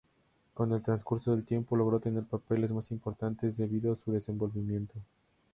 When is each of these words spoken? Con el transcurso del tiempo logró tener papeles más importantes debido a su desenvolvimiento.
Con 0.55 0.71
el 0.71 0.81
transcurso 0.81 1.29
del 1.35 1.45
tiempo 1.45 1.75
logró 1.75 1.99
tener 1.99 2.23
papeles 2.23 2.71
más 2.71 2.89
importantes 2.89 3.57
debido 3.57 3.91
a 3.91 3.95
su 3.95 4.11
desenvolvimiento. 4.11 4.95